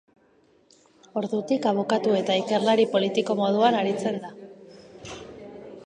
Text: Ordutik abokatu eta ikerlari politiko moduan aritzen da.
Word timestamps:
Ordutik 1.21 1.67
abokatu 1.71 2.15
eta 2.21 2.39
ikerlari 2.41 2.87
politiko 2.97 3.37
moduan 3.43 3.79
aritzen 3.83 4.19
da. 4.25 4.33